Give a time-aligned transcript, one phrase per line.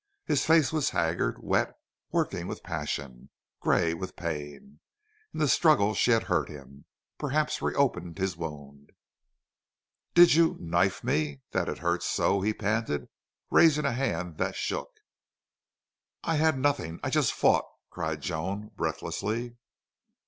[0.25, 1.77] His face was haggard, wet,
[2.11, 4.79] working with passion, gray with pain.
[5.31, 6.85] In the struggle she had hurt him,
[7.19, 8.93] perhaps reopened his wound.
[10.15, 13.09] "Did you knife me that it hurts so?" he panted,
[13.51, 14.89] raising a hand that shook.
[16.23, 16.99] "I had nothing....
[17.03, 19.55] I just fought," cried Joan, breathlessly.